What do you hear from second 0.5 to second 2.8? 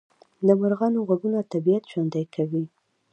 مرغانو غږونه طبیعت ژوندی کوي